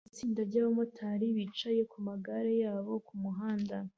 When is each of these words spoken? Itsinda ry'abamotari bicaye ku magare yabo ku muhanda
Itsinda 0.09 0.39
ry'abamotari 0.49 1.27
bicaye 1.37 1.81
ku 1.91 1.97
magare 2.07 2.51
yabo 2.63 2.93
ku 3.05 3.13
muhanda 3.21 3.77